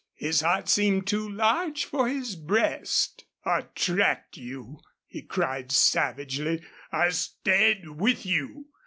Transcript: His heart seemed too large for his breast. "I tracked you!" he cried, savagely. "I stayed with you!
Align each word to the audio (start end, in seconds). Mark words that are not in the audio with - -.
His 0.15 0.41
heart 0.41 0.67
seemed 0.67 1.05
too 1.05 1.29
large 1.29 1.85
for 1.85 2.07
his 2.07 2.35
breast. 2.35 3.25
"I 3.45 3.67
tracked 3.75 4.35
you!" 4.35 4.79
he 5.05 5.21
cried, 5.21 5.71
savagely. 5.71 6.63
"I 6.91 7.09
stayed 7.11 7.87
with 7.87 8.25
you! 8.25 8.65